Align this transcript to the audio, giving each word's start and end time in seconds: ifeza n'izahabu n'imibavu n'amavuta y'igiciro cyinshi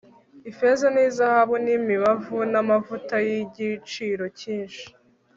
ifeza 0.51 0.85
n'izahabu 0.93 1.55
n'imibavu 1.65 2.37
n'amavuta 2.51 3.15
y'igiciro 3.27 4.23
cyinshi 4.39 4.85